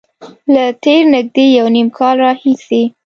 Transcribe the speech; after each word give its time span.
له 0.53 0.63
تېر 0.83 1.01
نږدې 1.15 1.45
یو 1.57 1.67
نیم 1.75 1.87
کال 1.97 2.15
راهیسې 2.25 2.83